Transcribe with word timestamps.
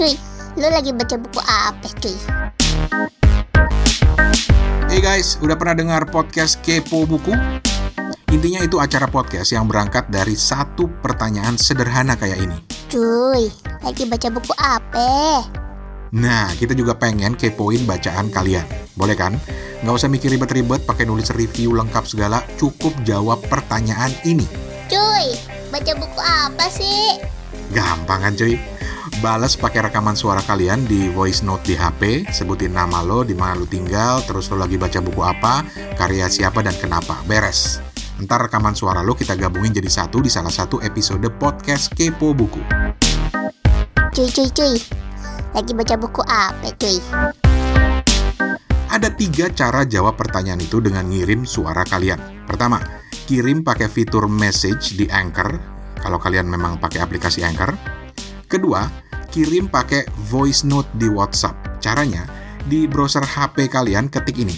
cuy, 0.00 0.16
lu 0.56 0.64
lagi 0.72 0.96
baca 0.96 1.12
buku 1.20 1.40
apa 1.44 1.88
cuy? 2.00 2.16
Hey 4.88 5.04
guys, 5.04 5.36
udah 5.44 5.60
pernah 5.60 5.76
dengar 5.76 6.08
podcast 6.08 6.56
Kepo 6.64 7.04
Buku? 7.04 7.36
Intinya 8.32 8.64
itu 8.64 8.80
acara 8.80 9.04
podcast 9.04 9.52
yang 9.52 9.68
berangkat 9.68 10.08
dari 10.08 10.32
satu 10.32 10.88
pertanyaan 11.04 11.60
sederhana 11.60 12.16
kayak 12.16 12.40
ini. 12.40 12.56
Cuy, 12.88 13.52
lagi 13.84 14.08
baca 14.08 14.28
buku 14.32 14.52
apa? 14.56 15.44
Nah, 16.16 16.48
kita 16.56 16.72
juga 16.72 16.96
pengen 16.96 17.36
kepoin 17.36 17.84
bacaan 17.84 18.32
kalian. 18.32 18.64
Boleh 18.96 19.20
kan? 19.20 19.36
Nggak 19.84 20.00
usah 20.00 20.08
mikir 20.08 20.32
ribet-ribet 20.32 20.80
pakai 20.88 21.04
nulis 21.04 21.28
review 21.36 21.76
lengkap 21.76 22.08
segala, 22.08 22.40
cukup 22.56 22.96
jawab 23.04 23.36
pertanyaan 23.52 24.16
ini. 24.24 24.48
Cuy, 24.88 25.36
baca 25.68 25.92
buku 25.92 26.20
apa 26.24 26.72
sih? 26.72 27.20
Gampang 27.76 28.24
kan 28.24 28.32
cuy? 28.32 28.56
Balas 29.20 29.52
pakai 29.52 29.84
rekaman 29.84 30.16
suara 30.16 30.40
kalian 30.40 30.88
di 30.88 31.12
voice 31.12 31.44
note 31.44 31.60
di 31.68 31.76
HP, 31.76 32.32
sebutin 32.32 32.72
nama 32.72 33.04
lo, 33.04 33.20
di 33.20 33.36
mana 33.36 33.52
lo 33.52 33.68
tinggal, 33.68 34.24
terus 34.24 34.48
lo 34.48 34.56
lagi 34.56 34.80
baca 34.80 34.96
buku 34.96 35.20
apa, 35.20 35.60
karya 36.00 36.24
siapa 36.24 36.64
dan 36.64 36.72
kenapa. 36.80 37.20
Beres. 37.28 37.84
Ntar 38.16 38.48
rekaman 38.48 38.72
suara 38.72 39.04
lo 39.04 39.12
kita 39.12 39.36
gabungin 39.36 39.76
jadi 39.76 39.92
satu 39.92 40.24
di 40.24 40.32
salah 40.32 40.48
satu 40.48 40.80
episode 40.80 41.28
podcast 41.36 41.92
Kepo 41.92 42.32
Buku. 42.32 42.64
Cuy, 44.16 44.28
cuy, 44.32 44.48
cuy. 44.56 44.80
Lagi 45.52 45.72
baca 45.76 45.94
buku 46.00 46.24
apa 46.24 46.72
cuy? 46.80 46.96
Ada 48.88 49.12
tiga 49.12 49.52
cara 49.52 49.84
jawab 49.84 50.16
pertanyaan 50.16 50.64
itu 50.64 50.80
dengan 50.80 51.04
ngirim 51.04 51.44
suara 51.44 51.84
kalian. 51.84 52.48
Pertama, 52.48 52.80
kirim 53.28 53.68
pakai 53.68 53.92
fitur 53.92 54.32
message 54.32 54.96
di 54.96 55.04
Anchor, 55.12 55.60
kalau 56.00 56.16
kalian 56.16 56.48
memang 56.48 56.80
pakai 56.80 57.04
aplikasi 57.04 57.44
Anchor. 57.44 57.76
Kedua, 58.48 59.09
kirim 59.30 59.70
pakai 59.70 60.04
voice 60.28 60.66
note 60.66 60.90
di 60.98 61.06
WhatsApp. 61.06 61.80
Caranya, 61.80 62.26
di 62.66 62.84
browser 62.84 63.24
HP 63.24 63.70
kalian 63.70 64.12
ketik 64.12 64.36
ini, 64.36 64.54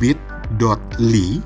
bit.ly 0.00 1.42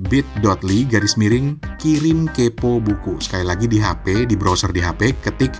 bit.ly 0.00 0.88
garis 0.88 1.20
miring 1.20 1.60
kirim 1.76 2.24
kepo 2.32 2.80
buku. 2.80 3.20
Sekali 3.20 3.44
lagi 3.44 3.68
di 3.68 3.76
HP, 3.76 4.24
di 4.24 4.34
browser 4.38 4.72
di 4.72 4.80
HP, 4.80 5.20
ketik 5.20 5.52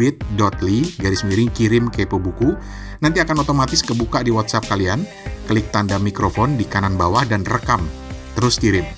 bit.ly 0.00 0.78
garis 1.00 1.22
miring 1.28 1.52
kirim 1.52 1.92
kepo 1.92 2.16
buku. 2.16 2.56
Nanti 3.04 3.20
akan 3.20 3.44
otomatis 3.44 3.84
kebuka 3.84 4.24
di 4.24 4.32
WhatsApp 4.32 4.64
kalian. 4.68 5.04
Klik 5.44 5.68
tanda 5.68 6.00
mikrofon 6.00 6.56
di 6.56 6.64
kanan 6.64 6.96
bawah 6.96 7.28
dan 7.28 7.44
rekam. 7.44 7.84
Terus 8.32 8.56
kirim. 8.56 8.88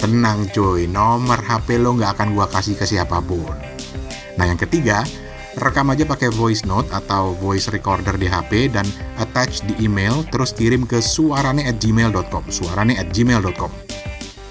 Tenang 0.00 0.48
cuy, 0.52 0.88
nomor 0.88 1.40
HP 1.40 1.76
lo 1.76 1.92
nggak 1.96 2.16
akan 2.16 2.32
gua 2.32 2.48
kasih 2.48 2.76
ke 2.76 2.88
siapa 2.88 3.20
pun. 3.20 3.44
Nah 4.36 4.44
yang 4.44 4.60
ketiga, 4.60 5.04
rekam 5.56 5.88
aja 5.92 6.04
pakai 6.04 6.28
voice 6.32 6.64
note 6.68 6.88
atau 6.92 7.32
voice 7.36 7.72
recorder 7.72 8.16
di 8.20 8.28
HP 8.28 8.72
dan 8.72 8.84
attach 9.16 9.64
di 9.64 9.76
email 9.84 10.24
terus 10.28 10.52
kirim 10.52 10.84
ke 10.84 11.00
suarane 11.00 11.64
at 11.64 11.80
gmail.com 11.80 12.48
suarane 12.52 12.96
at 12.96 13.08
gmail.com 13.12 13.86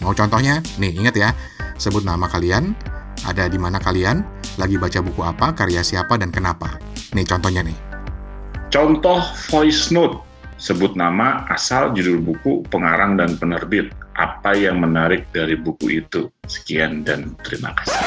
Mau 0.05 0.13
contohnya? 0.13 0.61
Nih, 0.77 0.93
ingat 0.93 1.17
ya. 1.17 1.33
Sebut 1.81 2.05
nama 2.05 2.29
kalian, 2.29 2.77
ada 3.25 3.49
di 3.49 3.57
mana 3.57 3.81
kalian, 3.81 4.21
lagi 4.61 4.77
baca 4.77 5.01
buku 5.01 5.21
apa, 5.25 5.49
karya 5.57 5.81
siapa, 5.81 6.13
dan 6.21 6.29
kenapa. 6.29 6.77
Nih 7.17 7.25
contohnya 7.25 7.65
nih. 7.65 7.73
Contoh 8.69 9.25
voice 9.49 9.89
note. 9.89 10.21
Sebut 10.61 10.93
nama, 10.93 11.49
asal, 11.49 11.91
judul 11.97 12.21
buku, 12.21 12.61
pengarang, 12.69 13.17
dan 13.17 13.33
penerbit. 13.35 13.91
Apa 14.13 14.53
yang 14.53 14.77
menarik 14.77 15.25
dari 15.33 15.57
buku 15.57 16.05
itu? 16.05 16.29
Sekian 16.45 17.01
dan 17.01 17.33
terima 17.41 17.73
kasih. 17.75 17.97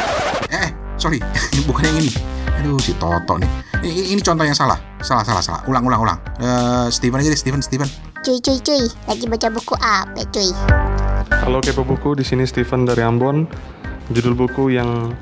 Eh, 0.54 0.70
sorry. 0.96 1.18
Bukan 1.68 1.82
yang 1.82 1.98
ini. 1.98 2.37
Aduh, 2.58 2.74
si 2.82 2.90
Toto 2.98 3.38
nih. 3.38 3.46
Ini, 3.86 4.18
ini 4.18 4.20
contoh 4.22 4.42
yang 4.42 4.58
salah. 4.58 4.74
Salah, 4.98 5.22
salah, 5.22 5.38
salah. 5.38 5.62
Ulang, 5.70 5.86
ulang, 5.86 6.02
ulang. 6.02 6.18
Uh, 6.42 6.90
Steven 6.90 7.22
aja 7.22 7.30
deh, 7.30 7.38
Steven, 7.38 7.62
Steven. 7.62 7.86
Cuy, 8.26 8.42
cuy, 8.42 8.58
cuy. 8.58 8.82
Lagi 9.06 9.24
baca 9.30 9.46
buku 9.46 9.78
apa 9.78 10.26
cuy? 10.34 10.50
Halo 11.38 11.62
Kepo 11.62 11.86
Buku, 11.86 12.18
di 12.18 12.26
sini 12.26 12.42
Steven 12.42 12.82
dari 12.82 13.06
Ambon. 13.06 13.46
Judul 14.10 14.34
buku 14.34 14.74
yang 14.74 15.14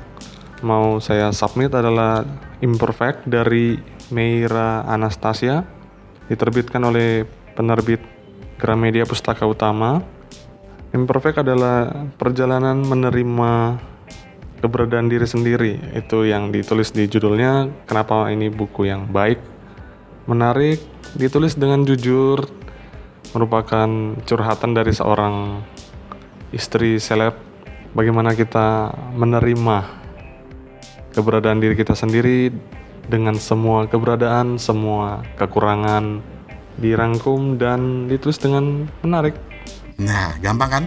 mau 0.65 0.97
saya 0.97 1.29
submit 1.29 1.77
adalah 1.77 2.25
Imperfect 2.65 3.29
dari 3.29 3.77
Meira 4.09 4.81
Anastasia, 4.89 5.61
diterbitkan 6.25 6.81
oleh 6.81 7.21
penerbit 7.53 8.01
Gramedia 8.57 9.05
Pustaka 9.05 9.45
Utama. 9.45 10.01
Imperfect 10.89 11.45
adalah 11.45 11.93
perjalanan 12.17 12.81
menerima 12.81 13.77
keberadaan 14.61 15.09
diri 15.09 15.27
sendiri. 15.27 15.79
Itu 15.93 16.25
yang 16.25 16.49
ditulis 16.53 16.93
di 16.93 17.05
judulnya. 17.05 17.69
Kenapa 17.85 18.29
ini 18.33 18.49
buku 18.49 18.89
yang 18.89 19.09
baik, 19.09 19.39
menarik, 20.25 20.81
ditulis 21.13 21.55
dengan 21.55 21.85
jujur, 21.85 22.45
merupakan 23.31 23.89
curhatan 24.25 24.71
dari 24.73 24.93
seorang 24.93 25.65
istri 26.55 26.97
seleb 26.97 27.35
bagaimana 27.91 28.31
kita 28.37 28.93
menerima 29.17 29.77
keberadaan 31.11 31.59
diri 31.59 31.73
kita 31.73 31.97
sendiri 31.97 32.53
dengan 33.07 33.35
semua 33.39 33.87
keberadaan, 33.89 34.61
semua 34.61 35.25
kekurangan 35.39 36.21
dirangkum 36.77 37.57
dan 37.57 38.05
ditulis 38.05 38.37
dengan 38.37 38.85
menarik. 39.01 39.33
Nah, 39.97 40.37
gampang 40.37 40.69
kan? 40.69 40.83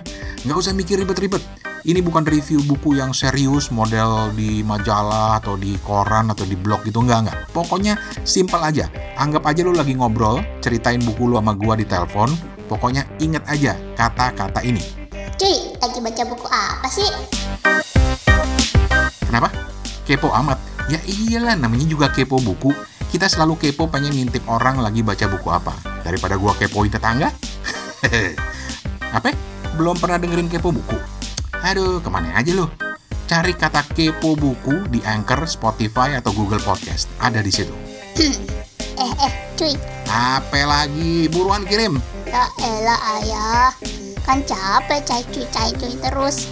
Nggak 0.46 0.58
usah 0.62 0.72
mikir 0.76 1.02
ribet-ribet. 1.02 1.42
Ini 1.80 2.04
bukan 2.04 2.28
review 2.28 2.60
buku 2.68 3.00
yang 3.00 3.16
serius, 3.16 3.72
model 3.72 4.36
di 4.36 4.60
majalah 4.60 5.40
atau 5.40 5.56
di 5.56 5.80
koran 5.80 6.28
atau 6.28 6.44
di 6.44 6.52
blog 6.52 6.84
gitu, 6.84 7.00
nggak, 7.00 7.18
nggak. 7.24 7.38
Pokoknya 7.56 7.96
simple 8.20 8.60
aja. 8.60 8.92
Anggap 9.16 9.48
aja 9.48 9.64
lu 9.64 9.72
lagi 9.72 9.96
ngobrol, 9.96 10.44
ceritain 10.60 11.00
buku 11.00 11.24
lu 11.24 11.40
sama 11.40 11.56
gua 11.56 11.80
di 11.80 11.88
telepon. 11.88 12.28
Pokoknya 12.68 13.08
inget 13.16 13.40
aja 13.48 13.80
kata-kata 13.96 14.60
ini. 14.60 14.84
Cuy, 15.40 15.72
lagi 15.80 15.98
baca 16.04 16.22
buku 16.28 16.46
apa 16.52 16.88
sih? 16.92 17.08
Kenapa? 19.24 19.48
Kepo 20.04 20.28
amat. 20.36 20.60
Ya 20.92 21.00
iyalah, 21.08 21.56
namanya 21.56 21.88
juga 21.88 22.12
kepo 22.12 22.44
buku. 22.44 22.76
Kita 23.08 23.24
selalu 23.24 23.56
kepo 23.56 23.88
pengen 23.88 24.12
ngintip 24.12 24.44
orang 24.52 24.84
lagi 24.84 25.00
baca 25.00 25.24
buku 25.32 25.48
apa. 25.48 25.72
Daripada 26.04 26.36
gua 26.36 26.52
kepoin 26.60 26.92
tetangga. 26.92 27.32
apa? 29.16 29.32
Belum 29.80 29.96
pernah 29.96 30.20
dengerin 30.20 30.52
kepo 30.52 30.76
buku? 30.76 31.19
Aduh, 31.60 32.00
ke 32.00 32.08
mana 32.08 32.32
aja 32.32 32.56
lu? 32.56 32.64
Cari 33.28 33.52
kata 33.52 33.84
kepo 33.92 34.32
buku 34.32 34.88
di 34.88 35.04
Anchor, 35.04 35.44
Spotify, 35.44 36.16
atau 36.16 36.32
Google 36.32 36.58
Podcast. 36.58 37.06
Ada 37.20 37.44
di 37.44 37.52
situ. 37.52 37.70
eh, 38.16 39.12
eh, 39.20 39.32
cuy. 39.54 39.76
Apa 40.08 40.64
lagi? 40.64 41.28
Buruan 41.28 41.68
kirim. 41.68 42.00
Ya 42.24 42.48
elah 42.58 43.00
ayah. 43.20 43.70
Kan 44.24 44.40
capek 44.48 45.04
cai 45.04 45.22
cuy 45.28 45.44
cai 45.52 45.70
cuy 45.76 45.94
terus. 46.00 46.48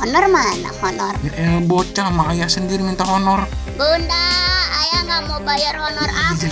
Honor 0.00 0.26
mana 0.32 0.70
honor? 0.80 1.14
Ya, 1.22 1.32
eh, 1.36 1.60
bocah 1.62 2.08
sama 2.08 2.32
ayah 2.32 2.48
sendiri 2.48 2.80
minta 2.80 3.04
honor. 3.04 3.44
Bunda, 3.76 4.26
ayah 4.80 5.00
nggak 5.06 5.20
mau 5.28 5.38
bayar 5.44 5.76
honor 5.76 6.08
aku. 6.08 6.48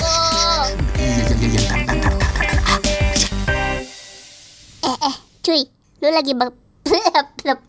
Iya, 1.01 1.33
iya, 1.33 1.33
iya, 1.33 1.49
iya. 1.49 1.75
Ah. 2.61 2.79
Eh, 4.85 4.97
eh, 5.01 5.15
cuy. 5.41 5.63
Lu 6.05 6.09
lagi 6.13 6.37
bak... 6.37 6.53